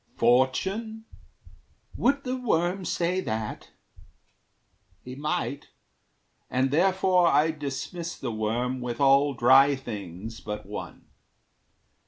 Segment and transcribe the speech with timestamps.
[0.15, 1.05] Fortune?
[1.95, 3.69] Would the worm say that?
[5.03, 5.67] He might;
[6.49, 11.05] and therefore I dismiss the worm With all dry things but one.